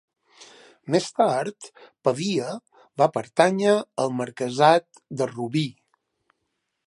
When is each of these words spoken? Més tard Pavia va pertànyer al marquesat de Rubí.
Més 0.93 1.09
tard 1.19 1.67
Pavia 2.07 2.47
va 3.01 3.09
pertànyer 3.17 3.75
al 4.05 4.15
marquesat 4.23 5.03
de 5.21 5.29
Rubí. 5.35 5.67